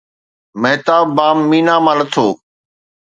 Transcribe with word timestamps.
مهتاب 0.61 1.05
بام 1.15 1.37
مينا 1.49 1.75
مان 1.85 1.95
لٿو 2.07 2.27